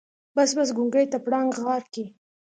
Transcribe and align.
بس 0.35 0.49
بس 0.57 0.69
ګونګي 0.77 1.05
ته 1.11 1.17
پړانګ 1.25 1.51
غار 1.63 1.83
کې. 1.93 2.05